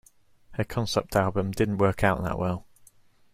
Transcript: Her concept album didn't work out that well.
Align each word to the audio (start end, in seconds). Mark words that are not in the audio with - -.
Her 0.53 0.63
concept 0.63 1.15
album 1.15 1.51
didn't 1.51 1.77
work 1.77 2.03
out 2.03 2.23
that 2.23 2.39
well. 2.39 2.65